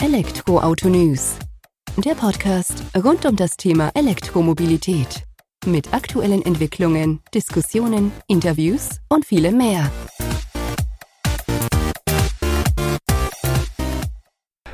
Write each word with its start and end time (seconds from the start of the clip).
Elektroauto 0.00 0.88
News. 0.88 1.34
Der 1.96 2.14
Podcast 2.14 2.84
rund 2.96 3.26
um 3.26 3.34
das 3.34 3.56
Thema 3.56 3.90
Elektromobilität. 3.94 5.24
Mit 5.66 5.92
aktuellen 5.92 6.40
Entwicklungen, 6.42 7.18
Diskussionen, 7.34 8.12
Interviews 8.28 9.00
und 9.08 9.26
vielem 9.26 9.56
mehr. 9.56 9.90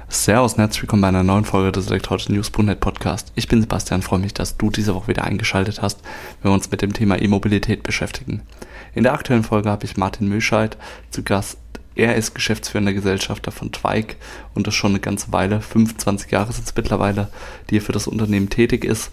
Servus 0.09 0.53
und 0.53 0.59
herzlich 0.59 0.83
willkommen 0.83 1.01
bei 1.01 1.09
einer 1.09 1.23
neuen 1.23 1.47
Folge 1.47 1.73
des 1.73 1.87
Elektroauto 1.87 2.31
News.net 2.31 2.81
Podcast. 2.81 3.33
Ich 3.35 3.49
bin 3.49 3.63
Sebastian, 3.63 4.03
freue 4.03 4.21
mich, 4.21 4.35
dass 4.35 4.59
du 4.59 4.69
diese 4.69 4.95
Woche 4.95 5.09
wieder 5.09 5.25
eingeschaltet 5.25 5.81
hast, 5.81 6.03
wenn 6.43 6.51
wir 6.51 6.55
uns 6.55 6.71
mit 6.71 6.83
dem 6.83 6.93
Thema 6.93 7.19
E-Mobilität 7.21 7.83
beschäftigen. 7.83 8.43
In 8.95 9.05
der 9.05 9.15
aktuellen 9.15 9.43
Folge 9.43 9.71
habe 9.71 9.87
ich 9.87 9.97
Martin 9.97 10.29
Mühlscheid 10.29 10.77
zu 11.11 11.23
Gast. 11.23 11.57
Er 11.95 12.17
ist 12.17 12.35
geschäftsführender 12.35 12.93
Gesellschafter 12.93 13.53
von 13.53 13.71
Twike 13.71 14.17
und 14.55 14.67
das 14.67 14.75
schon 14.75 14.93
eine 14.93 15.01
ganze 15.01 15.33
Weile, 15.33 15.61
25 15.61 16.31
Jahre 16.31 16.53
sind 16.53 16.67
es 16.67 16.75
mittlerweile, 16.77 17.29
die 17.71 17.79
er 17.79 17.83
für 17.83 17.93
das 17.93 18.09
Unternehmen 18.09 18.51
tätig 18.51 18.85
ist. 18.85 19.11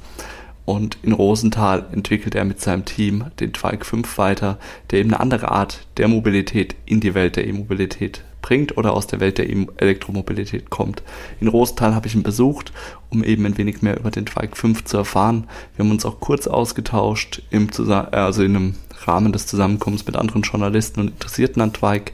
Und 0.66 0.98
in 1.02 1.12
Rosenthal 1.12 1.88
entwickelt 1.92 2.36
er 2.36 2.46
mit 2.46 2.62
seinem 2.62 2.86
Team 2.86 3.26
den 3.40 3.52
Twike 3.52 3.84
5 3.84 4.18
weiter, 4.18 4.60
der 4.90 5.00
eben 5.00 5.10
eine 5.10 5.20
andere 5.20 5.52
Art 5.52 5.88
der 5.98 6.08
Mobilität 6.08 6.76
in 6.86 7.00
die 7.00 7.14
Welt 7.14 7.36
der 7.36 7.48
E-Mobilität 7.48 8.24
bringt 8.42 8.78
oder 8.78 8.94
aus 8.94 9.08
der 9.08 9.20
Welt 9.20 9.38
der 9.38 9.50
e 9.50 9.68
Elektromobilität 9.78 10.70
kommt. 10.70 11.04
In 11.40 11.48
Rosenthal 11.48 11.94
habe 11.94 12.08
ich 12.08 12.16
ihn 12.16 12.24
besucht, 12.24 12.74
um 13.10 13.24
eben 13.24 13.46
ein 13.46 13.58
wenig 13.58 13.82
mehr 13.82 14.00
über 14.00 14.12
den 14.12 14.26
Twike 14.26 14.56
5 14.56 14.86
zu 14.86 14.98
erfahren. 14.98 15.48
Wir 15.76 15.86
haben 15.86 15.92
uns 15.92 16.06
auch 16.06 16.20
kurz 16.20 16.48
ausgetauscht, 16.48 17.44
im 17.50 17.70
also 18.12 18.44
in 18.44 18.56
einem 18.56 18.76
Rahmen 19.06 19.32
des 19.32 19.48
Zusammenkommens 19.48 20.06
mit 20.06 20.16
anderen 20.16 20.44
Journalisten 20.44 21.00
und 21.02 21.10
Interessierten 21.10 21.62
an 21.62 21.74
Twike. 21.74 22.14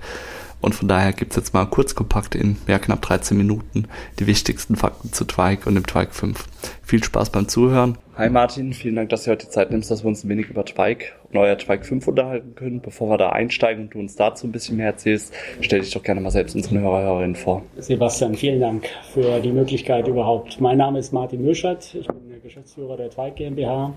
Und 0.59 0.73
von 0.73 0.87
daher 0.87 1.13
gibt 1.13 1.31
es 1.31 1.37
jetzt 1.37 1.53
mal 1.53 1.65
kurz 1.65 1.93
kompakt 1.93 2.35
in 2.35 2.57
ja, 2.67 2.79
knapp 2.79 3.01
13 3.01 3.37
Minuten 3.37 3.85
die 4.19 4.27
wichtigsten 4.27 4.75
Fakten 4.75 5.13
zu 5.13 5.25
Twike 5.25 5.67
und 5.67 5.75
dem 5.75 5.85
Twike 5.85 6.11
5. 6.11 6.45
Viel 6.83 7.03
Spaß 7.03 7.29
beim 7.29 7.47
Zuhören. 7.47 7.97
Hi 8.15 8.29
Martin, 8.29 8.73
vielen 8.73 8.95
Dank, 8.95 9.09
dass 9.09 9.25
du 9.25 9.31
heute 9.31 9.45
die 9.45 9.51
Zeit 9.51 9.69
nimmst, 9.69 9.91
dass 9.91 10.03
wir 10.03 10.07
uns 10.07 10.23
ein 10.23 10.29
wenig 10.29 10.49
über 10.49 10.65
Twike 10.65 11.13
und 11.29 11.37
euer 11.37 11.57
Twike 11.57 11.83
5 11.83 12.07
unterhalten 12.07 12.55
können. 12.55 12.81
Bevor 12.81 13.09
wir 13.09 13.17
da 13.17 13.29
einsteigen 13.29 13.83
und 13.83 13.93
du 13.93 13.99
uns 13.99 14.15
dazu 14.15 14.47
ein 14.47 14.51
bisschen 14.51 14.77
mehr 14.77 14.87
erzählst, 14.87 15.31
stell 15.61 15.81
dich 15.81 15.91
doch 15.91 16.01
gerne 16.01 16.21
mal 16.21 16.31
selbst 16.31 16.55
unseren 16.55 16.79
Hörer, 16.79 17.01
Hörerinnen 17.03 17.35
vor. 17.35 17.61
Sebastian, 17.77 18.33
vielen 18.33 18.59
Dank 18.59 18.87
für 19.13 19.39
die 19.39 19.51
Möglichkeit 19.51 20.07
überhaupt. 20.07 20.59
Mein 20.59 20.79
Name 20.79 20.97
ist 20.97 21.13
Martin 21.13 21.45
Müschert, 21.45 21.93
ich 21.93 22.07
bin 22.07 22.29
der 22.29 22.39
Geschäftsführer 22.39 22.97
der 22.97 23.11
Twike 23.11 23.35
GmbH 23.35 23.93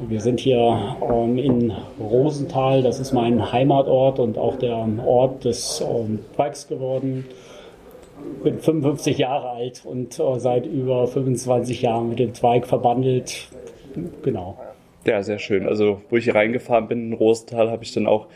wir 0.00 0.20
sind 0.20 0.40
hier 0.40 0.96
ähm, 1.02 1.38
in 1.38 1.72
Rosenthal, 1.98 2.82
das 2.82 3.00
ist 3.00 3.12
mein 3.12 3.52
Heimatort 3.52 4.18
und 4.18 4.38
auch 4.38 4.56
der 4.56 4.76
Ort 5.04 5.44
des 5.44 5.80
ähm, 5.80 6.20
Bikes 6.36 6.68
geworden. 6.68 7.26
Bin 8.42 8.58
55 8.58 9.18
Jahre 9.18 9.50
alt 9.50 9.82
und 9.84 10.18
äh, 10.18 10.38
seit 10.38 10.66
über 10.66 11.06
25 11.06 11.82
Jahren 11.82 12.10
mit 12.10 12.18
dem 12.18 12.34
Zweig 12.34 12.66
verbandelt. 12.66 13.48
Genau. 14.22 14.58
Ja, 15.04 15.22
sehr 15.22 15.38
schön. 15.38 15.66
Also, 15.66 16.00
wo 16.10 16.16
ich 16.16 16.24
hier 16.24 16.34
reingefahren 16.34 16.88
bin 16.88 17.08
in 17.08 17.12
Rosenthal, 17.14 17.70
habe 17.70 17.82
ich 17.82 17.92
dann 17.92 18.06
auch 18.06 18.26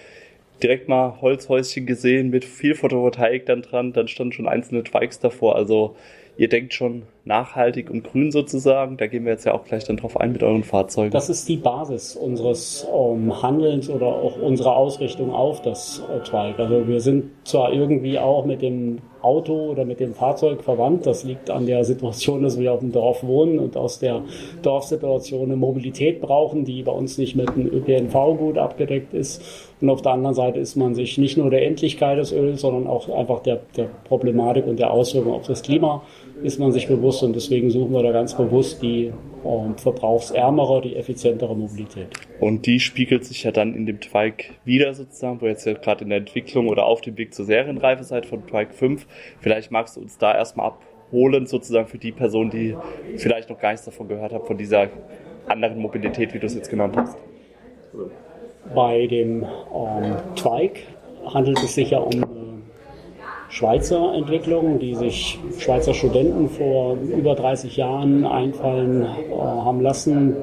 direkt 0.62 0.88
mal 0.88 1.20
Holzhäuschen 1.20 1.86
gesehen 1.86 2.30
mit 2.30 2.44
viel 2.44 2.74
Photovoltaik 2.74 3.46
dann 3.46 3.62
dran. 3.62 3.92
Dann 3.92 4.08
standen 4.08 4.32
schon 4.32 4.48
einzelne 4.48 4.82
Twikes 4.82 5.20
davor. 5.20 5.56
Also, 5.56 5.96
ihr 6.36 6.48
denkt 6.48 6.74
schon 6.74 7.02
nachhaltig 7.24 7.90
und 7.90 8.04
grün 8.04 8.32
sozusagen. 8.32 8.96
Da 8.96 9.06
gehen 9.06 9.24
wir 9.24 9.32
jetzt 9.32 9.44
ja 9.44 9.54
auch 9.54 9.64
gleich 9.64 9.84
dann 9.84 9.96
drauf 9.96 10.18
ein 10.18 10.32
mit 10.32 10.42
euren 10.42 10.64
Fahrzeugen. 10.64 11.12
Das 11.12 11.28
ist 11.28 11.48
die 11.48 11.56
Basis 11.56 12.16
unseres 12.16 12.86
ähm, 12.92 13.42
Handelns 13.42 13.88
oder 13.88 14.06
auch 14.06 14.40
unserer 14.40 14.76
Ausrichtung 14.76 15.32
auf 15.32 15.62
das 15.62 16.02
äh, 16.10 16.20
Twike. 16.20 16.60
Also 16.60 16.88
wir 16.88 17.00
sind 17.00 17.30
zwar 17.44 17.72
irgendwie 17.72 18.18
auch 18.18 18.44
mit 18.44 18.62
dem 18.62 18.98
Auto 19.22 19.70
oder 19.70 19.84
mit 19.84 20.00
dem 20.00 20.14
Fahrzeug 20.14 20.64
verwandt. 20.64 21.06
Das 21.06 21.22
liegt 21.22 21.48
an 21.48 21.66
der 21.66 21.84
Situation, 21.84 22.42
dass 22.42 22.58
wir 22.58 22.72
auf 22.72 22.80
dem 22.80 22.90
Dorf 22.90 23.22
wohnen 23.22 23.60
und 23.60 23.76
aus 23.76 24.00
der 24.00 24.22
Dorfsituation 24.62 25.44
eine 25.44 25.56
Mobilität 25.56 26.20
brauchen, 26.20 26.64
die 26.64 26.82
bei 26.82 26.92
uns 26.92 27.18
nicht 27.18 27.36
mit 27.36 27.54
dem 27.54 27.66
ÖPNV 27.66 28.36
gut 28.36 28.58
abgedeckt 28.58 29.14
ist. 29.14 29.42
Und 29.80 29.90
auf 29.90 30.02
der 30.02 30.12
anderen 30.12 30.34
Seite 30.34 30.58
ist 30.58 30.74
man 30.76 30.96
sich 30.96 31.18
nicht 31.18 31.36
nur 31.36 31.50
der 31.50 31.64
Endlichkeit 31.66 32.18
des 32.18 32.32
Öls, 32.32 32.60
sondern 32.60 32.88
auch 32.88 33.08
einfach 33.08 33.40
der, 33.40 33.60
der 33.76 33.88
Problematik 34.04 34.66
und 34.66 34.78
der 34.78 34.90
Auswirkungen 34.90 35.36
auf 35.36 35.46
das 35.46 35.62
Klima 35.62 36.02
ist 36.42 36.58
man 36.58 36.72
sich 36.72 36.88
bewusst 36.88 37.22
und 37.22 37.34
deswegen 37.34 37.70
suchen 37.70 37.92
wir 37.92 38.02
da 38.02 38.12
ganz 38.12 38.34
bewusst 38.34 38.82
die 38.82 39.12
ähm, 39.44 39.76
verbrauchsärmere, 39.76 40.82
die 40.82 40.96
effizientere 40.96 41.56
Mobilität. 41.56 42.08
Und 42.40 42.66
die 42.66 42.80
spiegelt 42.80 43.24
sich 43.24 43.44
ja 43.44 43.52
dann 43.52 43.74
in 43.74 43.86
dem 43.86 44.00
Twike 44.00 44.54
wieder 44.64 44.92
sozusagen, 44.94 45.40
wo 45.40 45.46
jetzt 45.46 45.64
ja 45.66 45.74
gerade 45.74 46.04
in 46.04 46.10
der 46.10 46.18
Entwicklung 46.18 46.68
oder 46.68 46.86
auf 46.86 47.00
dem 47.00 47.16
Weg 47.16 47.34
zur 47.34 47.44
Serienreife 47.44 48.04
seid 48.04 48.26
von 48.26 48.46
Twike 48.46 48.72
5. 48.72 49.06
Vielleicht 49.40 49.70
magst 49.70 49.96
du 49.96 50.00
uns 50.00 50.18
da 50.18 50.34
erstmal 50.34 50.66
abholen 50.66 51.46
sozusagen 51.46 51.88
für 51.88 51.98
die 51.98 52.12
Person, 52.12 52.50
die 52.50 52.76
vielleicht 53.16 53.50
noch 53.50 53.58
gar 53.58 53.70
nichts 53.70 53.84
davon 53.84 54.08
gehört 54.08 54.32
hat, 54.32 54.46
von 54.46 54.56
dieser 54.56 54.88
anderen 55.46 55.78
Mobilität, 55.78 56.34
wie 56.34 56.38
du 56.38 56.46
es 56.46 56.54
jetzt 56.54 56.70
genannt 56.70 56.96
hast. 56.96 57.16
Bei 58.74 59.06
dem 59.06 59.44
ähm, 59.44 60.16
Twike 60.36 60.80
handelt 61.26 61.62
es 61.62 61.74
sich 61.74 61.90
ja 61.90 61.98
um 61.98 62.24
Schweizer 63.52 64.14
Entwicklung, 64.14 64.78
die 64.78 64.94
sich 64.94 65.38
Schweizer 65.58 65.92
Studenten 65.92 66.48
vor 66.48 66.96
über 66.96 67.34
30 67.34 67.76
Jahren 67.76 68.24
einfallen 68.24 69.02
äh, 69.02 69.34
haben 69.36 69.82
lassen. 69.82 70.34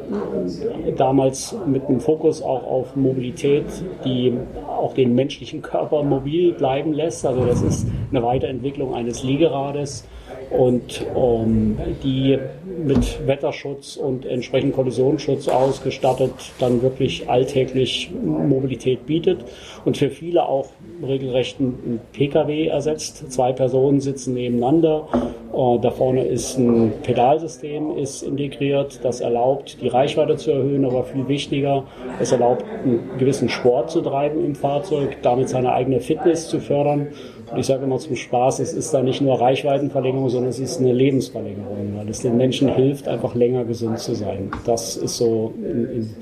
Damals 0.96 1.58
mit 1.66 1.88
einem 1.88 2.02
Fokus 2.02 2.44
auch 2.44 2.64
auf 2.64 2.96
Mobilität, 2.96 3.66
die 4.06 4.38
auch 4.68 4.94
den 4.94 5.16
menschlichen 5.16 5.64
Körper 5.64 6.04
mobil 6.04 6.54
bleiben 6.54 6.94
lässt. 6.94 7.26
Also 7.26 7.46
das 7.46 7.64
ist 7.64 7.88
eine 8.12 8.22
Weiterentwicklung 8.22 8.94
eines 8.94 9.24
Liegerades 9.24 10.08
und 10.50 11.06
ähm, 11.16 11.78
die 12.04 12.40
mit 12.84 13.28
Wetterschutz 13.28 13.98
und 13.98 14.26
entsprechend 14.26 14.74
Kollisionsschutz 14.74 15.48
ausgestattet 15.48 16.34
dann 16.60 16.82
wirklich 16.82 17.30
alltäglich 17.30 18.12
Mobilität 18.24 19.06
bietet 19.06 19.46
und 19.86 19.98
für 19.98 20.10
viele 20.10 20.46
auch 20.46 20.68
regelrecht 21.06 21.60
ein 21.60 22.00
Pkw 22.14 22.68
ersetzt. 22.68 23.32
Zwei 23.32 23.54
Personen 23.54 24.00
sitzen 24.00 24.34
nebeneinander. 24.34 25.08
Äh, 25.54 25.80
da 25.82 25.92
vorne 25.92 26.26
ist 26.26 26.58
ein 26.58 26.94
Pedalsystem 27.04 27.98
ist 27.98 28.24
integriert, 28.24 29.00
das 29.04 29.22
erlaubt, 29.22 29.78
die 29.82 29.88
Reichweite 29.88 30.36
zu 30.38 30.52
erhöhen, 30.52 30.86
aber 30.86 31.04
viel 31.04 31.28
wichtiger, 31.28 31.84
es 32.20 32.32
erlaubt, 32.32 32.64
einen 32.84 33.18
gewissen 33.18 33.50
Sport 33.50 33.92
zu 33.92 34.02
treiben 34.02 34.44
im 34.44 34.56
Fahrzeug, 34.56 35.18
damit 35.22 35.50
seine 35.50 35.74
eigene 35.74 36.00
Fitness 36.00 36.48
zu 36.48 36.60
fördern 36.60 37.10
ich 37.56 37.66
sage 37.66 37.84
immer 37.84 37.98
zum 37.98 38.16
Spaß, 38.16 38.60
es 38.60 38.74
ist 38.74 38.94
da 38.94 39.02
nicht 39.02 39.22
nur 39.22 39.40
Reichweitenverlängerung, 39.40 40.30
sondern 40.30 40.50
es 40.50 40.60
ist 40.60 40.80
eine 40.80 40.94
Lebensverlängerung, 40.94 41.96
weil 41.98 42.10
es 42.10 42.22
den 42.22 42.38
Menschen 42.38 42.74
hilft, 42.74 43.08
einfach 43.08 43.36
länger 43.36 43.66
gesund 43.66 44.00
zu 44.00 44.16
sein. 44.16 44.52
Das 44.66 44.98
ist 44.98 45.18
so 45.18 45.54
in, 45.58 45.86
in 45.86 46.16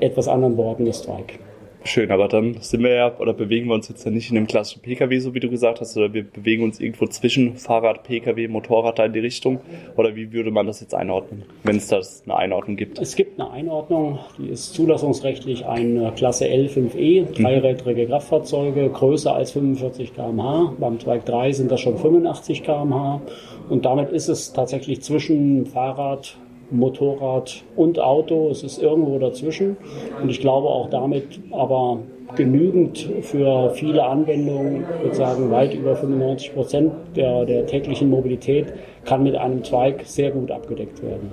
etwas 0.00 0.28
anderen 0.28 0.56
Worten 0.56 0.86
das 0.86 1.00
Strike. 1.00 1.38
Schön, 1.86 2.10
aber 2.10 2.28
dann 2.28 2.56
sind 2.60 2.82
wir 2.82 2.94
ja 2.94 3.18
oder 3.18 3.34
bewegen 3.34 3.66
wir 3.66 3.74
uns 3.74 3.90
jetzt 3.90 4.06
ja 4.06 4.10
nicht 4.10 4.30
in 4.30 4.38
einem 4.38 4.46
klassischen 4.46 4.80
Pkw, 4.80 5.18
so 5.18 5.34
wie 5.34 5.40
du 5.40 5.50
gesagt 5.50 5.82
hast, 5.82 5.94
oder 5.98 6.14
wir 6.14 6.24
bewegen 6.24 6.64
uns 6.64 6.80
irgendwo 6.80 7.06
zwischen 7.06 7.56
Fahrrad, 7.56 8.04
Pkw, 8.04 8.48
Motorrad 8.48 8.98
da 8.98 9.04
in 9.04 9.12
die 9.12 9.18
Richtung. 9.18 9.60
Oder 9.94 10.16
wie 10.16 10.32
würde 10.32 10.50
man 10.50 10.66
das 10.66 10.80
jetzt 10.80 10.94
einordnen, 10.94 11.44
wenn 11.62 11.76
es 11.76 11.88
da 11.88 12.00
eine 12.24 12.36
Einordnung 12.36 12.78
gibt? 12.78 12.98
Es 12.98 13.14
gibt 13.14 13.38
eine 13.38 13.50
Einordnung, 13.50 14.18
die 14.38 14.48
ist 14.48 14.72
zulassungsrechtlich 14.72 15.66
eine 15.66 16.10
Klasse 16.16 16.46
L5E, 16.46 17.38
dreirädrige 17.38 18.06
Kraftfahrzeuge, 18.06 18.88
größer 18.88 19.34
als 19.34 19.52
45 19.52 20.14
km/h. 20.14 20.72
Beim 20.80 20.98
Zweig 20.98 21.26
3 21.26 21.52
sind 21.52 21.70
das 21.70 21.82
schon 21.82 21.98
85 21.98 22.62
km/h. 22.62 23.20
Und 23.68 23.84
damit 23.84 24.10
ist 24.10 24.28
es 24.28 24.54
tatsächlich 24.54 25.02
zwischen 25.02 25.66
Fahrrad, 25.66 26.38
Motorrad 26.76 27.62
und 27.76 27.98
Auto. 27.98 28.50
Es 28.50 28.62
ist 28.62 28.82
irgendwo 28.82 29.18
dazwischen. 29.18 29.76
Und 30.20 30.30
ich 30.30 30.40
glaube 30.40 30.68
auch 30.68 30.90
damit 30.90 31.40
aber 31.50 32.00
genügend 32.36 33.08
für 33.22 33.70
viele 33.74 34.04
Anwendungen, 34.04 34.84
ich 34.96 35.02
würde 35.02 35.14
sagen 35.14 35.50
weit 35.50 35.74
über 35.74 35.94
95 35.94 36.54
Prozent 36.54 36.92
der, 37.14 37.44
der 37.44 37.66
täglichen 37.66 38.10
Mobilität 38.10 38.72
kann 39.04 39.22
mit 39.22 39.36
einem 39.36 39.62
Zweig 39.62 40.02
sehr 40.04 40.30
gut 40.30 40.50
abgedeckt 40.50 41.02
werden. 41.02 41.30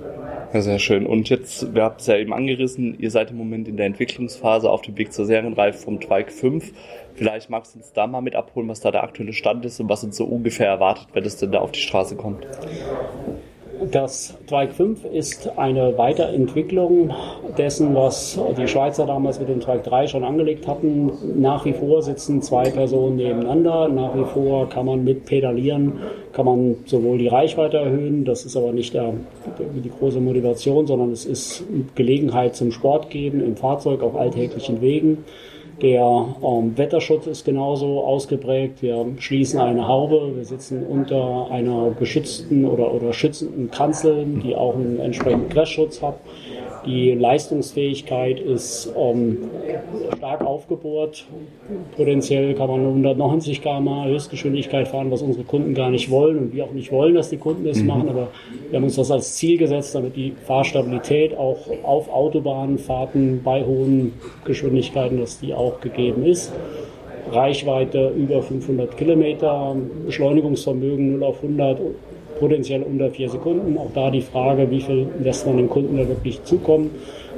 Ja, 0.52 0.60
sehr 0.60 0.78
schön. 0.78 1.06
Und 1.06 1.30
jetzt, 1.30 1.74
wir 1.74 1.82
haben 1.82 1.94
es 1.98 2.06
ja 2.06 2.16
eben 2.16 2.32
angerissen, 2.32 2.98
ihr 2.98 3.10
seid 3.10 3.30
im 3.30 3.38
Moment 3.38 3.68
in 3.68 3.76
der 3.76 3.86
Entwicklungsphase 3.86 4.70
auf 4.70 4.82
dem 4.82 4.98
Weg 4.98 5.12
zur 5.12 5.24
Serienreife 5.24 5.78
vom 5.78 5.98
Twike 5.98 6.30
5. 6.30 6.72
Vielleicht 7.14 7.50
magst 7.50 7.74
du 7.74 7.78
uns 7.78 7.92
da 7.92 8.06
mal 8.06 8.20
mit 8.20 8.36
abholen, 8.36 8.68
was 8.68 8.80
da 8.80 8.90
der 8.90 9.02
aktuelle 9.02 9.32
Stand 9.32 9.64
ist 9.64 9.80
und 9.80 9.88
was 9.88 10.04
uns 10.04 10.16
so 10.16 10.24
ungefähr 10.24 10.66
erwartet, 10.66 11.08
wenn 11.14 11.24
es 11.24 11.36
denn 11.36 11.52
da 11.52 11.60
auf 11.60 11.72
die 11.72 11.80
Straße 11.80 12.16
kommt. 12.16 12.46
Das 13.90 14.34
Twike 14.46 14.72
5 14.74 15.04
ist 15.06 15.58
eine 15.58 15.98
Weiterentwicklung 15.98 17.10
dessen, 17.58 17.94
was 17.94 18.38
die 18.56 18.68
Schweizer 18.68 19.06
damals 19.06 19.40
mit 19.40 19.48
dem 19.48 19.60
Twike 19.60 19.82
3 19.82 20.06
schon 20.06 20.24
angelegt 20.24 20.68
hatten. 20.68 21.10
Nach 21.40 21.64
wie 21.64 21.72
vor 21.72 22.02
sitzen 22.02 22.42
zwei 22.42 22.70
Personen 22.70 23.16
nebeneinander. 23.16 23.88
Nach 23.88 24.14
wie 24.14 24.24
vor 24.24 24.68
kann 24.68 24.86
man 24.86 25.04
mit 25.04 25.24
Pedalieren, 25.24 25.94
kann 26.32 26.46
man 26.46 26.76
sowohl 26.86 27.18
die 27.18 27.28
Reichweite 27.28 27.78
erhöhen, 27.78 28.24
das 28.24 28.44
ist 28.44 28.56
aber 28.56 28.72
nicht 28.72 28.94
der, 28.94 29.14
die 29.58 29.90
große 29.90 30.20
Motivation, 30.20 30.86
sondern 30.86 31.10
es 31.10 31.24
ist 31.24 31.64
Gelegenheit 31.94 32.54
zum 32.54 32.72
Sport 32.72 33.10
geben 33.10 33.44
im 33.44 33.56
Fahrzeug 33.56 34.02
auf 34.02 34.16
alltäglichen 34.16 34.80
Wegen. 34.80 35.24
Der 35.82 36.36
ähm, 36.44 36.78
Wetterschutz 36.78 37.26
ist 37.26 37.44
genauso 37.44 38.04
ausgeprägt. 38.04 38.82
Wir 38.82 39.04
schließen 39.18 39.58
eine 39.58 39.88
Haube, 39.88 40.36
wir 40.36 40.44
sitzen 40.44 40.86
unter 40.86 41.50
einer 41.50 41.90
geschützten 41.98 42.64
oder, 42.64 42.94
oder 42.94 43.12
schützenden 43.12 43.68
Kanzel, 43.72 44.24
die 44.44 44.54
auch 44.54 44.76
einen 44.76 45.00
entsprechenden 45.00 45.48
Crashschutz 45.48 46.00
hat. 46.00 46.20
Die 46.86 47.12
Leistungsfähigkeit 47.12 48.40
ist 48.40 48.92
ähm, 48.96 49.38
stark 50.16 50.44
aufgebohrt. 50.44 51.26
Potenziell 51.96 52.54
kann 52.54 52.68
man 52.68 52.80
190 52.80 53.62
km 53.62 54.04
Höchstgeschwindigkeit 54.04 54.88
fahren, 54.88 55.10
was 55.10 55.22
unsere 55.22 55.44
Kunden 55.44 55.74
gar 55.74 55.90
nicht 55.90 56.10
wollen 56.10 56.38
und 56.38 56.52
wir 56.52 56.64
auch 56.64 56.72
nicht 56.72 56.90
wollen, 56.90 57.14
dass 57.14 57.30
die 57.30 57.36
Kunden 57.36 57.64
das 57.64 57.78
mhm. 57.78 57.86
machen. 57.86 58.08
Aber 58.08 58.28
wir 58.68 58.76
haben 58.76 58.84
uns 58.84 58.96
das 58.96 59.10
als 59.10 59.36
Ziel 59.36 59.58
gesetzt, 59.58 59.94
damit 59.94 60.16
die 60.16 60.32
Fahrstabilität 60.46 61.36
auch 61.36 61.58
auf 61.84 62.12
Autobahnfahrten 62.12 63.42
bei 63.44 63.64
hohen 63.64 64.14
Geschwindigkeiten, 64.44 65.20
dass 65.20 65.38
die 65.38 65.54
auch 65.54 65.80
gegeben 65.80 66.24
ist. 66.24 66.52
Reichweite 67.30 68.12
über 68.16 68.42
500 68.42 68.96
Kilometer, 68.96 69.76
Beschleunigungsvermögen 70.04 71.20
0 71.20 71.22
auf 71.22 71.42
100 71.42 71.78
potenziell 72.38 72.82
unter 72.82 73.10
vier 73.10 73.28
Sekunden. 73.28 73.78
Auch 73.78 73.90
da 73.94 74.10
die 74.10 74.20
Frage, 74.20 74.70
wie 74.70 74.80
viel 74.80 75.08
lässt 75.22 75.46
man 75.46 75.56
dem 75.56 75.68
Kunden 75.68 75.96
da 75.96 76.06
wirklich 76.08 76.42
zukommen. 76.44 76.90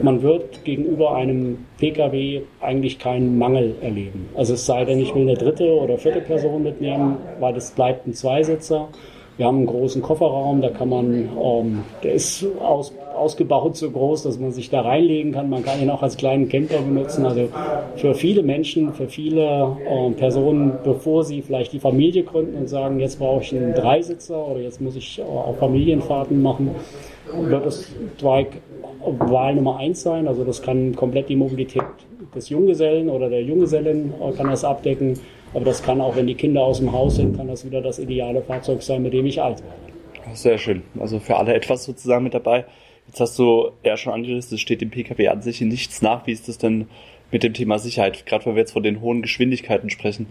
Man 0.03 0.23
wird 0.23 0.65
gegenüber 0.65 1.15
einem 1.15 1.59
Pkw 1.79 2.43
eigentlich 2.61 2.99
keinen 2.99 3.39
Mangel 3.39 3.75
erleben. 3.81 4.29
Also 4.35 4.55
es 4.55 4.67
sei 4.67 4.85
denn, 4.85 4.99
ich 4.99 5.15
will 5.15 5.23
eine 5.23 5.35
dritte 5.35 5.71
oder 5.73 5.99
vierte 5.99 6.21
Person 6.21 6.63
mitnehmen, 6.63 7.17
weil 7.41 7.57
es 7.57 7.71
bleibt 7.71 8.07
ein 8.07 8.15
Zweisitzer. 8.15 8.89
Wir 9.37 9.47
haben 9.47 9.59
einen 9.59 9.67
großen 9.67 10.01
Kofferraum, 10.01 10.63
da 10.63 10.71
kann 10.71 10.89
man, 10.89 11.29
ähm, 11.43 11.83
der 12.03 12.15
ist 12.15 12.47
aus, 12.61 12.93
ausgebaut 13.15 13.77
so 13.77 13.91
groß, 13.91 14.23
dass 14.25 14.39
man 14.39 14.53
sich 14.53 14.71
da 14.71 14.83
reinlegen 14.83 15.33
kann. 15.33 15.49
Man 15.49 15.65
kann 15.65 15.81
ihn 15.81 15.91
auch 15.91 16.03
als 16.03 16.17
kleinen 16.17 16.49
Camper 16.49 16.79
benutzen. 16.79 17.25
Also 17.27 17.49
für 17.97 18.15
viele 18.15 18.43
Menschen, 18.43 18.93
für 18.93 19.09
viele 19.09 19.77
äh, 19.87 20.11
Personen, 20.13 20.73
bevor 20.85 21.25
sie 21.25 21.43
vielleicht 21.43 21.73
die 21.73 21.81
Familie 21.81 22.25
gründen 22.25 22.57
und 22.57 22.69
sagen, 22.69 23.01
jetzt 23.01 23.19
brauche 23.19 23.43
ich 23.43 23.55
einen 23.55 23.75
Dreisitzer 23.75 24.47
oder 24.47 24.61
jetzt 24.61 24.81
muss 24.81 24.97
ich 24.97 25.19
äh, 25.19 25.23
auch 25.23 25.57
Familienfahrten 25.57 26.43
machen, 26.43 26.71
wird 27.49 27.67
das 27.67 27.93
Twike 28.19 28.59
Wahl 29.05 29.55
Nummer 29.55 29.79
eins 29.79 30.03
sein. 30.03 30.29
Also 30.29 30.45
das 30.45 30.63
kann 30.63 30.95
komplett 30.95 31.29
die 31.29 31.37
Mobilität 31.37 31.85
des 32.35 32.49
Junggesellen 32.49 33.09
oder 33.09 33.29
der 33.29 33.43
Junggesellin 33.43 34.13
äh, 34.21 34.33
kann 34.33 34.49
das 34.49 34.65
abdecken. 34.65 35.19
Aber 35.53 35.65
das 35.65 35.83
kann 35.83 36.01
auch, 36.01 36.17
wenn 36.17 36.27
die 36.27 36.35
Kinder 36.35 36.63
aus 36.63 36.79
dem 36.79 36.93
Haus 36.93 37.17
sind, 37.17 37.37
kann 37.37 37.47
das 37.47 37.65
wieder 37.65 37.81
das 37.81 37.99
ideale 37.99 38.43
Fahrzeug 38.43 38.83
sein, 38.83 39.03
mit 39.03 39.13
dem 39.13 39.25
ich 39.27 39.41
alt 39.41 39.63
werde. 39.63 40.37
Sehr 40.37 40.59
schön. 40.59 40.83
Also 40.99 41.21
für 41.21 41.37
alle 41.37 41.55
etwas 41.55 41.85
sozusagen 41.85 42.25
mit 42.25 42.35
dabei. 42.35 42.65
Jetzt 43.07 43.21
hast 43.21 43.39
du 43.39 43.71
ja 43.85 43.97
schon 43.97 44.13
angerissen, 44.13 44.55
es 44.55 44.61
steht 44.61 44.81
dem 44.81 44.91
Pkw 44.91 45.29
an 45.29 45.43
sich 45.43 45.61
nichts 45.61 46.03
nach. 46.03 46.27
Wie 46.27 46.33
ist 46.33 46.49
das 46.49 46.59
denn 46.59 46.89
mit 47.31 47.43
dem 47.43 47.55
Thema 47.55 47.79
Sicherheit? 47.79 48.27
Gerade 48.27 48.47
wenn 48.47 48.55
wir 48.55 48.61
jetzt 48.61 48.73
von 48.73 48.83
den 48.83 49.01
hohen 49.01 49.23
Geschwindigkeiten 49.23 49.91
sprechen. 49.91 50.27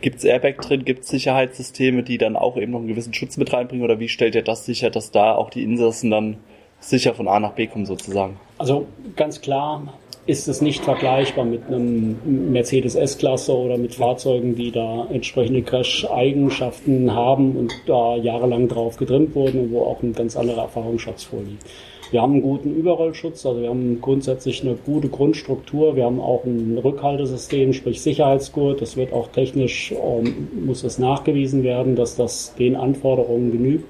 Gibt 0.00 0.18
es 0.18 0.24
Airbag 0.24 0.60
drin? 0.60 0.84
Gibt 0.84 1.04
es 1.04 1.08
Sicherheitssysteme, 1.08 2.02
die 2.02 2.18
dann 2.18 2.36
auch 2.36 2.56
eben 2.56 2.72
noch 2.72 2.80
einen 2.80 2.88
gewissen 2.88 3.14
Schutz 3.14 3.36
mit 3.36 3.52
reinbringen? 3.52 3.84
Oder 3.84 4.00
wie 4.00 4.08
stellt 4.08 4.34
ihr 4.34 4.42
das 4.42 4.66
sicher, 4.66 4.90
dass 4.90 5.10
da 5.10 5.34
auch 5.34 5.50
die 5.50 5.62
Insassen 5.62 6.10
dann 6.10 6.36
sicher 6.78 7.14
von 7.14 7.26
A 7.28 7.40
nach 7.40 7.52
B 7.52 7.66
kommen 7.66 7.86
sozusagen? 7.86 8.38
Also 8.58 8.86
ganz 9.16 9.40
klar, 9.40 9.94
ist 10.26 10.48
es 10.48 10.60
nicht 10.62 10.82
vergleichbar 10.82 11.44
mit 11.44 11.66
einem 11.66 12.16
Mercedes 12.52 12.94
S-Klasse 12.94 13.56
oder 13.56 13.76
mit 13.76 13.94
Fahrzeugen, 13.94 14.54
die 14.54 14.70
da 14.70 15.06
entsprechende 15.12 15.62
Crash-Eigenschaften 15.62 17.12
haben 17.12 17.56
und 17.56 17.72
da 17.86 18.16
jahrelang 18.16 18.68
drauf 18.68 18.96
getrimmt 18.96 19.34
wurden 19.34 19.60
und 19.60 19.72
wo 19.72 19.82
auch 19.82 20.02
ein 20.02 20.14
ganz 20.14 20.36
anderer 20.36 20.62
Erfahrungsschatz 20.62 21.24
vorliegt. 21.24 21.64
Wir 22.10 22.22
haben 22.22 22.34
einen 22.34 22.42
guten 22.42 22.74
Überrollschutz, 22.74 23.44
also 23.44 23.60
wir 23.60 23.70
haben 23.70 24.00
grundsätzlich 24.00 24.62
eine 24.62 24.76
gute 24.76 25.08
Grundstruktur. 25.08 25.96
Wir 25.96 26.04
haben 26.04 26.20
auch 26.20 26.44
ein 26.44 26.78
Rückhaltesystem, 26.78 27.72
sprich 27.72 28.02
Sicherheitsgurt. 28.02 28.80
Das 28.80 28.96
wird 28.96 29.12
auch 29.12 29.28
technisch, 29.28 29.92
ähm, 29.92 30.48
muss 30.64 30.84
es 30.84 30.98
nachgewiesen 30.98 31.64
werden, 31.64 31.96
dass 31.96 32.14
das 32.14 32.54
den 32.54 32.76
Anforderungen 32.76 33.50
genügt. 33.52 33.84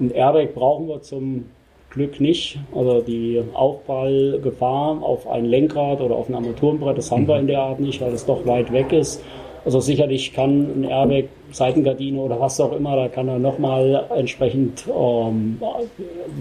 Ein 0.00 0.10
Airbag 0.10 0.54
brauchen 0.54 0.88
wir 0.88 1.02
zum 1.02 1.50
Glück 1.90 2.20
nicht. 2.20 2.58
Also 2.74 3.00
die 3.00 3.42
Aufprallgefahr 3.52 5.02
auf 5.02 5.28
ein 5.28 5.44
Lenkrad 5.44 6.00
oder 6.00 6.14
auf 6.14 6.28
ein 6.28 6.34
Armaturenbrett, 6.34 6.96
das 6.96 7.10
haben 7.10 7.26
wir 7.26 7.38
in 7.38 7.46
der 7.46 7.60
Art 7.60 7.80
nicht, 7.80 8.00
weil 8.00 8.12
es 8.12 8.24
doch 8.24 8.46
weit 8.46 8.72
weg 8.72 8.92
ist. 8.92 9.22
Also 9.64 9.80
sicherlich 9.80 10.32
kann 10.32 10.82
ein 10.82 10.84
Airbag, 10.84 11.24
Seitengardine 11.52 12.18
oder 12.18 12.40
was 12.40 12.60
auch 12.60 12.72
immer, 12.72 12.96
da 12.96 13.08
kann 13.08 13.26
da 13.26 13.38
nochmal 13.38 14.06
entsprechend 14.16 14.86
ähm, 14.88 15.60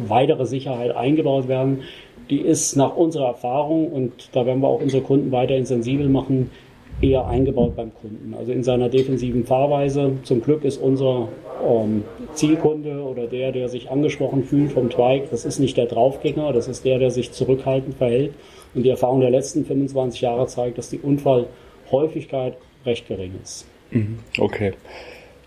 weitere 0.08 0.46
Sicherheit 0.46 0.96
eingebaut 0.96 1.48
werden. 1.48 1.82
Die 2.30 2.40
ist 2.40 2.76
nach 2.76 2.96
unserer 2.96 3.28
Erfahrung 3.28 3.92
und 3.92 4.30
da 4.34 4.46
werden 4.46 4.62
wir 4.62 4.68
auch 4.68 4.82
unsere 4.82 5.02
Kunden 5.02 5.32
weiterhin 5.32 5.66
sensibel 5.66 6.08
machen, 6.08 6.52
eher 7.02 7.28
eingebaut 7.28 7.76
beim 7.76 7.94
Kunden. 7.94 8.34
Also 8.38 8.52
in 8.52 8.64
seiner 8.64 8.90
defensiven 8.90 9.46
Fahrweise. 9.46 10.18
Zum 10.24 10.42
Glück 10.42 10.64
ist 10.64 10.78
unser 10.78 11.30
ähm, 11.66 12.04
Zielkunde 12.34 13.02
oder 13.02 13.28
der, 13.28 13.52
der 13.52 13.70
sich 13.70 13.90
angesprochen 13.90 14.44
fühlt 14.44 14.72
vom 14.72 14.90
Twike, 14.90 15.28
das 15.32 15.46
ist 15.46 15.60
nicht 15.60 15.78
der 15.78 15.86
Draufgänger, 15.86 16.54
das 16.54 16.68
ist 16.68 16.86
der, 16.86 17.00
der 17.00 17.12
sich 17.12 17.32
zurückhaltend 17.32 17.96
verhält. 17.96 18.34
Und 18.74 18.84
die 18.84 18.90
Erfahrung 18.90 19.22
der 19.22 19.32
letzten 19.32 19.66
25 19.66 20.22
Jahre 20.22 20.48
zeigt, 20.48 20.78
dass 20.78 20.90
die 20.90 21.00
Unfallhäufigkeit 21.00 22.58
recht 22.86 23.08
gering 23.08 23.34
ist. 23.42 23.66
Mhm. 23.92 24.20
Okay. 24.38 24.74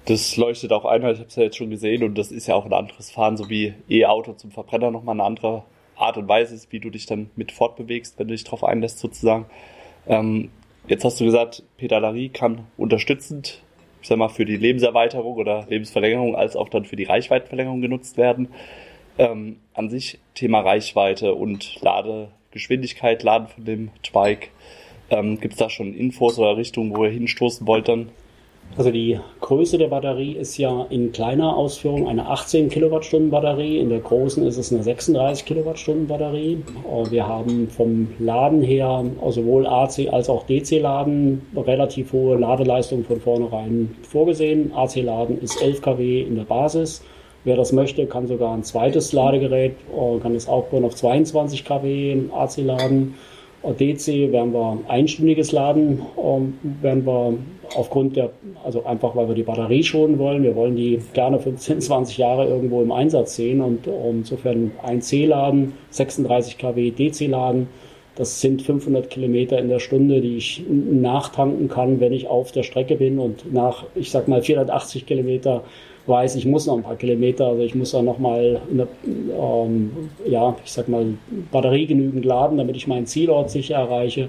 Das 0.07 0.37
leuchtet 0.37 0.73
auch 0.73 0.85
ein, 0.85 1.03
weil 1.03 1.13
ich 1.13 1.21
habe 1.21 1.29
es 1.29 1.37
ja 1.37 1.45
jetzt 1.45 1.57
schon 1.57 1.71
gesehen 1.71 2.03
und 2.03 2.19
das 2.19 2.33
ist 2.33 2.49
ja 2.49 2.57
auch 2.57 2.65
ein 2.65 2.73
anderes 2.73 3.13
Fahren, 3.13 3.37
so 3.37 3.49
wie 3.49 3.75
E-Auto 3.89 4.33
zum 4.33 4.51
Verbrenner 4.51 4.91
nochmal 4.91 5.15
eine 5.15 5.23
andere 5.23 5.63
Art 5.95 6.17
und 6.17 6.27
Weise 6.29 6.55
ist, 6.57 6.73
wie 6.73 6.81
du 6.81 6.91
dich 6.91 7.07
dann 7.07 7.31
mit 7.37 7.53
fortbewegst, 7.53 8.19
wenn 8.19 8.27
du 8.27 8.35
dich 8.35 8.43
darauf 8.43 8.65
einlässt 8.65 8.99
sozusagen. 8.99 9.47
Ähm, 10.09 10.51
Jetzt 10.89 11.05
hast 11.05 11.21
du 11.21 11.25
gesagt, 11.25 11.63
Pedalerie 11.77 12.29
kann 12.29 12.67
unterstützend, 12.77 13.63
ich 14.01 14.09
sag 14.09 14.19
mal, 14.19 14.29
für 14.29 14.45
die 14.45 14.57
Lebenserweiterung 14.57 15.37
oder 15.37 15.65
Lebensverlängerung 15.69 16.35
als 16.35 16.57
auch 16.57 16.69
dann 16.69 16.85
für 16.85 16.97
die 16.97 17.05
Reichweitenverlängerung 17.05 17.81
genutzt 17.81 18.17
werden. 18.17 18.49
Ähm, 19.17 19.59
an 19.75 19.91
sich 19.91 20.19
Thema 20.35 20.61
Reichweite 20.61 21.35
und 21.35 21.81
Ladegeschwindigkeit, 21.83 23.23
Laden 23.23 23.47
von 23.47 23.65
dem 23.65 23.91
Twike. 24.03 24.49
Ähm, 25.11 25.39
Gibt 25.39 25.55
es 25.55 25.59
da 25.59 25.71
schon 25.71 25.95
Infos 25.95 26.39
oder 26.39 26.57
Richtungen, 26.57 26.97
wo 26.97 27.05
ihr 27.05 27.11
hinstoßen 27.11 27.67
wollt 27.67 27.89
dann? 27.89 28.11
Also 28.75 28.91
die 28.91 29.21
Größe 29.41 29.77
der 29.77 29.89
Batterie 29.89 30.33
ist 30.33 30.57
ja 30.57 30.87
in 30.89 31.13
kleiner 31.13 31.57
Ausführung 31.57 32.09
eine 32.09 32.27
18 32.27 32.71
Kilowattstunden 32.71 33.31
Batterie. 33.31 33.79
In 33.79 33.91
der 33.91 34.01
großen 34.01 34.47
ist 34.47 34.57
es 34.57 34.73
eine 34.73 34.83
36 34.83 35.45
Kilowattstunden 35.45 36.07
Batterie. 36.07 36.63
Äh, 36.91 37.11
wir 37.11 37.27
haben 37.27 37.69
vom 37.69 38.09
Laden 38.19 38.63
her 38.63 39.05
sowohl 39.29 39.67
AC 39.67 40.09
als 40.11 40.31
auch 40.31 40.47
DC-Laden 40.47 41.43
relativ 41.55 42.15
hohe 42.15 42.39
Ladeleistung 42.39 43.05
von 43.05 43.21
vornherein 43.21 43.95
vorgesehen. 44.09 44.73
AC-Laden 44.75 45.43
ist 45.43 45.61
11 45.61 45.83
kW 45.83 46.23
in 46.23 46.37
der 46.37 46.45
Basis. 46.45 47.03
Wer 47.45 47.57
das 47.57 47.73
möchte, 47.73 48.07
kann 48.07 48.27
sogar 48.27 48.55
ein 48.55 48.63
zweites 48.63 49.13
Ladegerät, 49.13 49.73
äh, 49.73 50.19
kann 50.21 50.35
es 50.35 50.49
aufbauen 50.49 50.87
auf 50.87 50.95
22 50.95 51.67
kW 51.67 52.23
AC-Laden. 52.33 53.15
DC 53.63 54.33
werden 54.33 54.53
wir 54.53 54.79
einstündiges 54.89 55.53
Laden, 55.53 56.03
ähm, 56.17 56.59
werden 56.81 57.07
wir 57.07 57.35
aufgrund 57.75 58.17
der, 58.17 58.31
also 58.65 58.85
einfach 58.85 59.15
weil 59.17 59.29
wir 59.29 59.35
die 59.35 59.45
Batterie 59.45 59.83
schonen 59.83 60.19
wollen. 60.19 60.43
Wir 60.43 60.55
wollen 60.55 60.77
die 60.77 61.01
gerne 61.15 61.39
15, 61.39 61.81
20 61.81 62.19
Jahre 62.19 62.47
irgendwo 62.47 62.83
im 62.83 62.93
Einsatz 62.93 63.37
sehen 63.37 63.61
und 63.61 63.87
insofern 63.87 64.73
ein 64.83 65.01
C-Laden, 65.01 65.75
36 65.91 66.59
kW 66.59 66.91
DC-Laden. 66.91 67.69
Das 68.15 68.43
sind 68.43 68.61
500 68.61 69.09
Kilometer 69.09 69.59
in 69.59 69.69
der 69.69 69.79
Stunde, 69.79 70.21
die 70.21 70.37
ich 70.37 70.63
nachtanken 70.69 71.69
kann, 71.69 71.99
wenn 71.99 72.13
ich 72.13 72.29
auf 72.29 72.53
der 72.53 72.63
Strecke 72.63 72.97
bin 72.97 73.19
und 73.19 73.53
nach, 73.53 73.87
ich 73.95 74.11
sag 74.11 74.29
mal, 74.29 74.43
480 74.43 75.07
Kilometer 75.07 75.63
weiß, 76.07 76.37
ich 76.37 76.47
muss 76.47 76.67
noch 76.67 76.77
ein 76.77 76.83
paar 76.83 76.97
Kilometer, 76.97 77.47
also 77.47 77.63
ich 77.63 77.75
muss 77.75 77.93
da 77.93 78.03
nochmal, 78.03 78.61
ähm, 78.71 80.11
ja, 80.27 80.57
ich 80.65 80.73
sag 80.73 80.89
mal, 80.89 81.15
Batterie 81.51 81.87
genügend 81.87 82.25
laden, 82.25 82.59
damit 82.59 82.77
ich 82.77 82.87
meinen 82.87 83.07
Zielort 83.07 83.51
sicher 83.51 83.77
erreiche. 83.77 84.29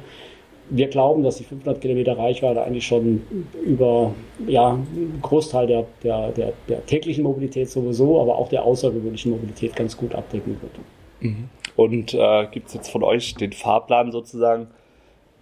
Wir 0.70 0.88
glauben, 0.88 1.24
dass 1.24 1.38
die 1.38 1.44
500 1.44 1.82
Kilometer 1.82 2.18
Reichweite 2.18 2.64
eigentlich 2.64 2.86
schon 2.86 3.24
über 3.66 4.14
ja, 4.48 4.70
einen 4.70 5.20
Großteil 5.22 5.68
der, 5.68 5.86
der, 6.04 6.30
der, 6.30 6.54
der 6.70 6.86
täglichen 6.86 7.24
Mobilität 7.24 7.70
sowieso, 7.70 8.22
aber 8.22 8.38
auch 8.38 8.50
der 8.50 8.64
außergewöhnlichen 8.64 9.32
Mobilität 9.32 9.76
ganz 9.76 9.98
gut 9.98 10.16
abdecken 10.16 10.58
wird. 10.62 10.72
Mhm. 11.20 11.50
Und 11.76 12.14
äh, 12.14 12.48
gibt 12.52 12.68
es 12.68 12.76
jetzt 12.76 12.90
von 12.90 13.04
euch 13.04 13.36
den 13.36 13.52
Fahrplan 13.52 14.12
sozusagen? 14.12 14.68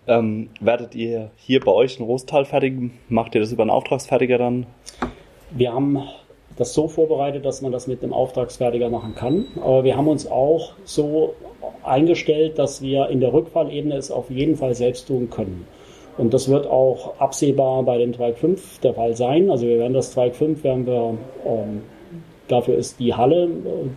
Ähm, 0.08 0.50
werdet 0.60 0.96
ihr 0.96 1.30
hier 1.36 1.60
bei 1.60 1.72
euch 1.72 2.00
in 2.00 2.06
Rostal 2.06 2.46
fertigen? 2.46 2.94
Macht 3.08 3.36
ihr 3.36 3.42
das 3.42 3.52
über 3.52 3.64
einen 3.64 3.70
Auftragsfertiger 3.70 4.38
dann? 4.38 4.66
Wir 5.52 5.74
haben 5.74 6.02
das 6.58 6.74
so 6.74 6.88
vorbereitet, 6.88 7.46
dass 7.46 7.62
man 7.62 7.72
das 7.72 7.88
mit 7.88 8.04
einem 8.04 8.14
Auftragsfertiger 8.14 8.90
machen 8.90 9.16
kann. 9.16 9.46
Aber 9.62 9.84
wir 9.84 9.98
haben 9.98 10.08
uns 10.08 10.28
auch 10.28 10.74
so 10.84 11.34
eingestellt, 11.84 12.60
dass 12.60 12.82
wir 12.82 13.10
in 13.10 13.20
der 13.20 13.34
Rückfallebene 13.34 13.96
es 13.96 14.12
auf 14.12 14.30
jeden 14.30 14.56
Fall 14.56 14.76
selbst 14.76 15.08
tun 15.08 15.30
können. 15.30 15.68
Und 16.18 16.34
das 16.34 16.50
wird 16.50 16.68
auch 16.68 17.20
absehbar 17.20 17.84
bei 17.84 17.98
dem 17.98 18.14
Twike 18.14 18.38
5 18.38 18.80
der 18.80 18.94
Fall 18.94 19.16
sein. 19.16 19.50
Also 19.50 19.66
wir 19.66 19.80
werden 19.80 19.94
das 19.94 20.12
Twike 20.14 20.36
5 20.36 20.64
werden 20.64 20.86
wir 20.86 21.18
ähm, 21.46 21.82
Dafür 22.48 22.76
ist 22.76 23.00
die 23.00 23.14
Halle, 23.14 23.48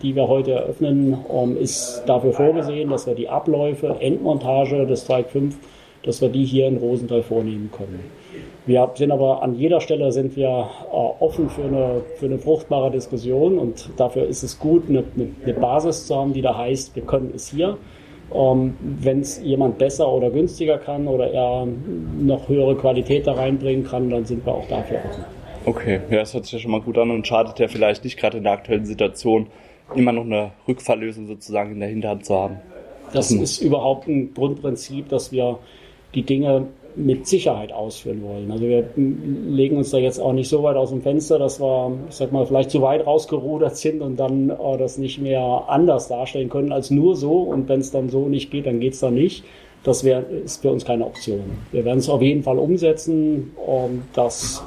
die 0.01 0.15
wir 0.15 0.29
heute 0.29 0.53
eröffnen, 0.53 1.17
ähm, 1.29 1.57
ist 1.57 2.03
dafür 2.05 2.31
vorgesehen, 2.31 2.89
dass 2.89 3.05
wir 3.05 3.13
die 3.13 3.27
Abläufe, 3.27 3.97
Endmontage 3.99 4.85
des 4.85 5.03
Strike 5.03 5.27
5 5.27 5.57
dass 6.05 6.21
wir 6.21 6.29
die 6.29 6.45
hier 6.45 6.67
in 6.67 6.77
Rosenthal 6.77 7.23
vornehmen 7.23 7.71
können. 7.75 7.99
Wir 8.67 8.89
sind 8.95 9.11
aber 9.11 9.43
an 9.43 9.55
jeder 9.55 9.79
Stelle 9.79 10.11
sind 10.11 10.35
wir 10.35 10.47
äh, 10.47 10.95
offen 10.95 11.49
für 11.49 11.63
eine, 11.63 12.01
für 12.17 12.25
eine 12.25 12.39
fruchtbare 12.39 12.89
Diskussion 12.89 13.59
und 13.59 13.89
dafür 13.97 14.25
ist 14.25 14.41
es 14.41 14.57
gut, 14.57 14.89
eine, 14.89 15.03
eine 15.43 15.53
Basis 15.53 16.07
zu 16.07 16.15
haben, 16.15 16.33
die 16.33 16.41
da 16.41 16.57
heißt, 16.57 16.95
wir 16.95 17.03
können 17.03 17.31
es 17.35 17.49
hier. 17.49 17.77
Ähm, 18.33 18.75
Wenn 18.79 19.19
es 19.19 19.39
jemand 19.43 19.77
besser 19.77 20.11
oder 20.11 20.31
günstiger 20.31 20.79
kann 20.79 21.07
oder 21.07 21.31
er 21.31 21.67
noch 22.19 22.49
höhere 22.49 22.75
Qualität 22.75 23.27
da 23.27 23.33
reinbringen 23.33 23.85
kann, 23.85 24.09
dann 24.09 24.25
sind 24.25 24.43
wir 24.45 24.53
auch 24.55 24.67
dafür 24.67 24.97
offen. 24.97 25.25
Okay, 25.67 25.99
ja, 26.09 26.19
das 26.19 26.33
hört 26.33 26.45
sich 26.45 26.53
ja 26.53 26.59
schon 26.59 26.71
mal 26.71 26.81
gut 26.81 26.97
an 26.97 27.11
und 27.11 27.25
schadet 27.27 27.59
ja 27.59 27.67
vielleicht 27.67 28.03
nicht 28.03 28.17
gerade 28.17 28.37
in 28.37 28.43
der 28.43 28.53
aktuellen 28.53 28.85
Situation, 28.85 29.47
immer 29.93 30.11
noch 30.11 30.23
eine 30.23 30.51
Rückfalllösung 30.67 31.27
sozusagen 31.27 31.73
in 31.73 31.79
der 31.79 31.89
Hinterhand 31.89 32.25
zu 32.25 32.35
haben. 32.35 32.57
Das 33.13 33.29
ist 33.29 33.61
überhaupt 33.61 34.07
ein 34.07 34.33
Grundprinzip, 34.33 35.09
dass 35.09 35.31
wir 35.31 35.59
die 36.15 36.23
Dinge 36.23 36.67
mit 36.95 37.27
Sicherheit 37.27 37.71
ausführen 37.71 38.21
wollen. 38.23 38.51
Also 38.51 38.65
wir 38.65 38.89
legen 38.95 39.77
uns 39.77 39.91
da 39.91 39.97
jetzt 39.97 40.19
auch 40.19 40.33
nicht 40.33 40.49
so 40.49 40.63
weit 40.63 40.75
aus 40.75 40.89
dem 40.89 41.01
Fenster, 41.01 41.39
dass 41.39 41.59
wir, 41.59 41.97
ich 42.09 42.15
sag 42.15 42.31
mal, 42.31 42.45
vielleicht 42.45 42.71
zu 42.71 42.81
weit 42.81 43.05
rausgerudert 43.05 43.77
sind 43.77 44.01
und 44.01 44.17
dann 44.17 44.49
äh, 44.49 44.77
das 44.77 44.97
nicht 44.97 45.19
mehr 45.19 45.65
anders 45.67 46.07
darstellen 46.07 46.49
können 46.49 46.71
als 46.71 46.91
nur 46.91 47.15
so. 47.15 47.41
Und 47.41 47.67
wenn 47.69 47.79
es 47.79 47.91
dann 47.91 48.09
so 48.09 48.27
nicht 48.27 48.51
geht, 48.51 48.65
dann 48.65 48.79
geht 48.79 48.93
es 48.93 48.99
dann 48.99 49.13
nicht. 49.13 49.43
Das 49.83 50.03
wär, 50.03 50.27
ist 50.27 50.61
für 50.61 50.71
uns 50.71 50.85
keine 50.85 51.05
Option. 51.05 51.43
Wir 51.71 51.85
werden 51.85 51.99
es 51.99 52.09
auf 52.09 52.21
jeden 52.21 52.43
Fall 52.43 52.57
umsetzen 52.57 53.51
und 53.65 54.03
das 54.13 54.63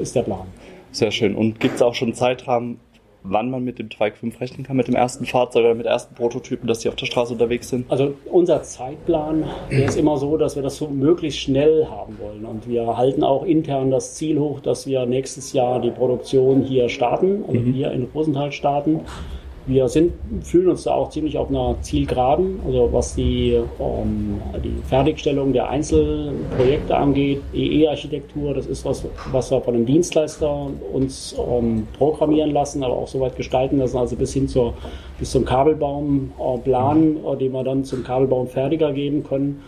ist 0.00 0.16
der 0.16 0.22
Plan. 0.22 0.46
Sehr 0.90 1.10
schön. 1.10 1.34
Und 1.34 1.60
gibt 1.60 1.76
es 1.76 1.82
auch 1.82 1.94
schon 1.94 2.14
Zeitrahmen, 2.14 2.80
wann 3.22 3.50
man 3.50 3.64
mit 3.64 3.78
dem 3.78 3.90
Twike 3.90 4.16
5 4.16 4.40
rechnen 4.40 4.66
kann, 4.66 4.76
mit 4.76 4.88
dem 4.88 4.94
ersten 4.94 5.26
Fahrzeug 5.26 5.64
oder 5.64 5.74
mit 5.74 5.86
ersten 5.86 6.14
Prototypen, 6.14 6.66
dass 6.66 6.80
die 6.80 6.88
auf 6.88 6.96
der 6.96 7.06
Straße 7.06 7.32
unterwegs 7.32 7.68
sind? 7.68 7.90
Also 7.90 8.14
unser 8.26 8.62
Zeitplan 8.62 9.44
ist 9.70 9.96
immer 9.96 10.16
so, 10.16 10.36
dass 10.36 10.56
wir 10.56 10.62
das 10.62 10.76
so 10.76 10.88
möglichst 10.88 11.40
schnell 11.40 11.86
haben 11.86 12.18
wollen. 12.18 12.44
Und 12.44 12.68
wir 12.68 12.96
halten 12.96 13.22
auch 13.22 13.44
intern 13.44 13.90
das 13.90 14.14
Ziel 14.14 14.38
hoch, 14.38 14.60
dass 14.60 14.86
wir 14.86 15.06
nächstes 15.06 15.52
Jahr 15.52 15.80
die 15.80 15.90
Produktion 15.90 16.62
hier 16.62 16.88
starten, 16.88 17.44
also 17.46 17.60
mhm. 17.60 17.72
hier 17.72 17.92
in 17.92 18.08
Rosenthal 18.14 18.52
starten. 18.52 19.00
Wir 19.68 19.86
sind, 19.90 20.14
fühlen 20.40 20.70
uns 20.70 20.84
da 20.84 20.94
auch 20.94 21.10
ziemlich 21.10 21.36
auf 21.36 21.50
einer 21.50 21.76
Zielgeraden, 21.82 22.58
also 22.64 22.88
was 22.90 23.14
die, 23.14 23.60
um, 23.78 24.40
ähm, 24.54 24.62
die 24.64 24.82
Fertigstellung 24.88 25.52
der 25.52 25.68
Einzelprojekte 25.68 26.96
angeht, 26.96 27.42
EE-Architektur, 27.52 28.54
das 28.54 28.64
ist 28.64 28.86
was, 28.86 29.04
was 29.30 29.50
wir 29.50 29.60
von 29.60 29.74
einem 29.74 29.84
Dienstleister 29.84 30.70
uns 30.94 31.34
um, 31.34 31.64
ähm, 31.66 31.88
programmieren 31.98 32.52
lassen, 32.52 32.82
aber 32.82 32.94
auch 32.94 33.08
soweit 33.08 33.36
gestalten 33.36 33.76
lassen, 33.76 33.98
also 33.98 34.16
bis 34.16 34.32
hin 34.32 34.48
zur, 34.48 34.72
bis 35.18 35.32
zum 35.32 35.44
Kabelbaumplan, 35.44 37.16
äh, 37.18 37.36
den 37.36 37.52
wir 37.52 37.62
dann 37.62 37.84
zum 37.84 38.02
Kabelbaum 38.04 38.46
fertiger 38.46 38.94
geben 38.94 39.22
können. 39.22 39.62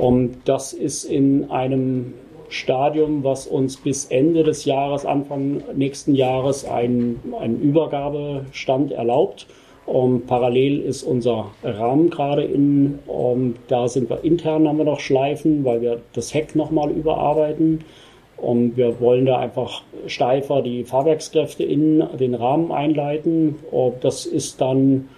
Und 0.00 0.36
das 0.44 0.72
ist 0.72 1.02
in 1.02 1.50
einem 1.50 2.14
Stadium, 2.52 3.24
was 3.24 3.46
uns 3.46 3.76
bis 3.76 4.04
Ende 4.06 4.42
des 4.42 4.64
Jahres, 4.64 5.06
Anfang 5.06 5.62
nächsten 5.74 6.14
Jahres 6.14 6.64
einen, 6.64 7.34
einen 7.38 7.60
Übergabestand 7.60 8.92
erlaubt. 8.92 9.46
Um, 9.84 10.14
ähm, 10.14 10.26
parallel 10.26 10.80
ist 10.80 11.02
unser 11.02 11.46
Rahmen 11.64 12.10
gerade 12.10 12.44
in, 12.44 13.00
um, 13.06 13.42
ähm, 13.42 13.54
da 13.66 13.88
sind 13.88 14.08
wir 14.10 14.22
intern, 14.22 14.68
haben 14.68 14.78
wir 14.78 14.84
noch 14.84 15.00
Schleifen, 15.00 15.64
weil 15.64 15.80
wir 15.80 16.00
das 16.12 16.34
Heck 16.34 16.54
nochmal 16.54 16.90
überarbeiten. 16.90 17.80
Und 18.36 18.76
wir 18.76 19.00
wollen 19.00 19.26
da 19.26 19.38
einfach 19.38 19.82
steifer 20.06 20.62
die 20.62 20.84
Fahrwerkskräfte 20.84 21.64
in 21.64 22.04
den 22.18 22.34
Rahmen 22.34 22.72
einleiten. 22.72 23.56
Das 24.00 24.26
ist 24.26 24.60
dann 24.60 25.08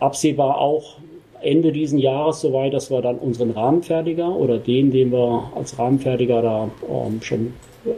absehbar 0.00 0.58
auch 0.58 0.96
Ende 1.44 1.72
diesen 1.72 1.98
Jahres 1.98 2.40
soweit, 2.40 2.72
dass 2.72 2.90
wir 2.90 3.02
dann 3.02 3.18
unseren 3.18 3.50
Rahmenfertiger 3.50 4.34
oder 4.34 4.58
den, 4.58 4.90
den 4.90 5.12
wir 5.12 5.50
als 5.54 5.78
Rahmenfertiger 5.78 6.42
da 6.42 6.70
ähm, 6.88 7.20
schon, 7.22 7.52
äh, 7.84 7.90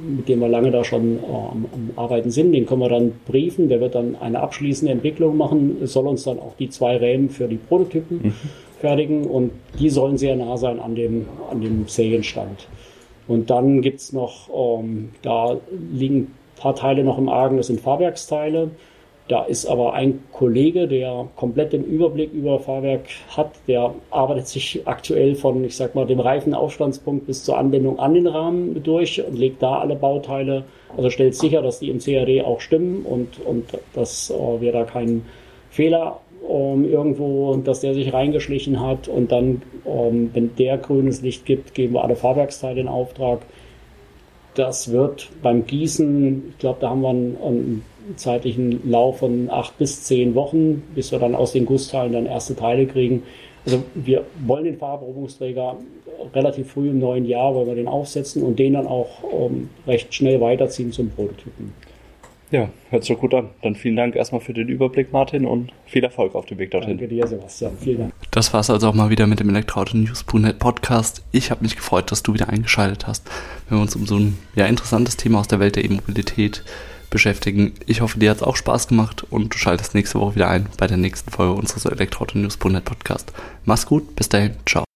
mit 0.00 0.28
dem 0.28 0.40
wir 0.40 0.48
lange 0.48 0.70
da 0.70 0.84
schon 0.84 1.18
ähm, 1.18 1.66
am 1.72 1.90
Arbeiten 1.96 2.30
sind, 2.30 2.52
den 2.52 2.66
können 2.66 2.80
wir 2.80 2.88
dann 2.88 3.12
briefen. 3.26 3.68
Der 3.68 3.80
wird 3.80 3.94
dann 3.94 4.16
eine 4.16 4.40
abschließende 4.40 4.92
Entwicklung 4.92 5.36
machen, 5.36 5.78
soll 5.86 6.06
uns 6.06 6.24
dann 6.24 6.38
auch 6.38 6.54
die 6.58 6.70
zwei 6.70 6.96
Rämen 6.96 7.30
für 7.30 7.48
die 7.48 7.56
Prototypen 7.56 8.20
mhm. 8.22 8.34
fertigen 8.80 9.26
und 9.26 9.52
die 9.78 9.90
sollen 9.90 10.18
sehr 10.18 10.36
nah 10.36 10.56
sein 10.56 10.80
an 10.80 10.94
dem, 10.94 11.26
an 11.50 11.60
dem 11.60 11.86
Serienstand. 11.86 12.68
Und 13.28 13.48
dann 13.50 13.80
gibt 13.80 14.00
es 14.00 14.12
noch, 14.12 14.48
ähm, 14.52 15.10
da 15.22 15.56
liegen 15.92 16.16
ein 16.16 16.34
paar 16.56 16.74
Teile 16.74 17.04
noch 17.04 17.18
im 17.18 17.28
Argen, 17.28 17.58
das 17.58 17.68
sind 17.68 17.80
Fahrwerksteile. 17.80 18.70
Da 19.30 19.44
ist 19.44 19.66
aber 19.66 19.94
ein 19.94 20.24
Kollege, 20.32 20.88
der 20.88 21.28
komplett 21.36 21.72
den 21.72 21.84
Überblick 21.84 22.32
über 22.32 22.58
Fahrwerk 22.58 23.02
hat, 23.36 23.52
der 23.68 23.94
arbeitet 24.10 24.48
sich 24.48 24.82
aktuell 24.86 25.36
von, 25.36 25.62
ich 25.62 25.76
sag 25.76 25.94
mal, 25.94 26.04
dem 26.04 26.18
Reifenaufstandspunkt 26.18 27.28
bis 27.28 27.44
zur 27.44 27.56
Anbindung 27.56 28.00
an 28.00 28.14
den 28.14 28.26
Rahmen 28.26 28.82
durch 28.82 29.24
und 29.24 29.38
legt 29.38 29.62
da 29.62 29.78
alle 29.78 29.94
Bauteile, 29.94 30.64
also 30.96 31.10
stellt 31.10 31.36
sicher, 31.36 31.62
dass 31.62 31.78
die 31.78 31.90
im 31.90 32.00
CAD 32.00 32.44
auch 32.44 32.60
stimmen 32.60 33.04
und, 33.04 33.38
und 33.46 33.66
dass 33.92 34.30
äh, 34.30 34.60
wir 34.60 34.72
da 34.72 34.82
keinen 34.82 35.24
Fehler 35.70 36.18
ähm, 36.48 36.90
irgendwo, 36.90 37.54
dass 37.54 37.82
der 37.82 37.94
sich 37.94 38.12
reingeschlichen 38.12 38.80
hat 38.80 39.06
und 39.06 39.30
dann, 39.30 39.62
ähm, 39.86 40.30
wenn 40.32 40.56
der 40.56 40.76
grünes 40.76 41.22
Licht 41.22 41.46
gibt, 41.46 41.74
geben 41.74 41.94
wir 41.94 42.02
alle 42.02 42.16
Fahrwerksteile 42.16 42.80
in 42.80 42.88
Auftrag. 42.88 43.42
Das 44.60 44.92
wird 44.92 45.30
beim 45.42 45.64
Gießen, 45.64 46.50
ich 46.50 46.58
glaube, 46.58 46.80
da 46.82 46.90
haben 46.90 47.00
wir 47.00 47.08
einen, 47.08 47.38
einen 47.42 47.84
zeitlichen 48.16 48.90
Lauf 48.90 49.20
von 49.20 49.48
acht 49.48 49.78
bis 49.78 50.02
zehn 50.02 50.34
Wochen, 50.34 50.82
bis 50.94 51.12
wir 51.12 51.18
dann 51.18 51.34
aus 51.34 51.52
den 51.52 51.64
Gussteilen 51.64 52.12
dann 52.12 52.26
erste 52.26 52.54
Teile 52.54 52.86
kriegen. 52.86 53.22
Also 53.64 53.82
wir 53.94 54.26
wollen 54.46 54.64
den 54.64 54.76
Farbprobungsträger 54.76 55.78
relativ 56.34 56.72
früh 56.72 56.90
im 56.90 56.98
neuen 56.98 57.24
Jahr, 57.24 57.54
wollen 57.54 57.68
wir 57.68 57.74
den 57.74 57.88
aufsetzen 57.88 58.42
und 58.42 58.58
den 58.58 58.74
dann 58.74 58.86
auch 58.86 59.08
ähm, 59.32 59.70
recht 59.86 60.12
schnell 60.12 60.42
weiterziehen 60.42 60.92
zum 60.92 61.08
Prototypen. 61.08 61.72
Ja, 62.50 62.68
hört 62.90 63.04
sich 63.04 63.16
gut 63.16 63.32
an. 63.32 63.50
Dann 63.62 63.76
vielen 63.76 63.96
Dank 63.96 64.16
erstmal 64.16 64.40
für 64.40 64.52
den 64.52 64.68
Überblick, 64.68 65.12
Martin, 65.12 65.46
und 65.46 65.72
viel 65.86 66.02
Erfolg 66.02 66.34
auf 66.34 66.46
dem 66.46 66.58
Weg 66.58 66.72
dorthin. 66.72 66.98
Danke 66.98 67.08
dir, 67.08 67.26
Sebastian. 67.26 67.72
Vielen 67.78 67.98
Dank. 67.98 68.12
Das 68.32 68.52
war 68.52 68.60
es 68.60 68.70
also 68.70 68.88
auch 68.88 68.94
mal 68.94 69.10
wieder 69.10 69.26
mit 69.26 69.38
dem 69.38 69.48
Elektroauto 69.48 69.96
News.net 69.96 70.58
Podcast. 70.58 71.22
Ich 71.30 71.50
habe 71.50 71.62
mich 71.62 71.76
gefreut, 71.76 72.10
dass 72.10 72.22
du 72.22 72.34
wieder 72.34 72.48
eingeschaltet 72.48 73.06
hast, 73.06 73.28
wenn 73.68 73.78
wir 73.78 73.82
uns 73.82 73.94
um 73.94 74.06
so 74.06 74.16
ein 74.16 74.36
ja, 74.56 74.66
interessantes 74.66 75.16
Thema 75.16 75.40
aus 75.40 75.48
der 75.48 75.60
Welt 75.60 75.76
der 75.76 75.84
E-Mobilität 75.84 76.64
beschäftigen. 77.10 77.74
Ich 77.86 78.00
hoffe, 78.00 78.18
dir 78.18 78.30
hat 78.30 78.38
es 78.38 78.42
auch 78.42 78.56
Spaß 78.56 78.88
gemacht 78.88 79.24
und 79.30 79.54
du 79.54 79.58
schaltest 79.58 79.94
nächste 79.94 80.18
Woche 80.18 80.36
wieder 80.36 80.48
ein 80.48 80.66
bei 80.78 80.86
der 80.86 80.96
nächsten 80.96 81.30
Folge 81.30 81.54
unseres 81.54 81.84
Elektroauto 81.84 82.38
News.net 82.38 82.84
Podcast. 82.84 83.32
Mach's 83.64 83.86
gut, 83.86 84.16
bis 84.16 84.28
dahin, 84.28 84.52
ciao. 84.66 84.89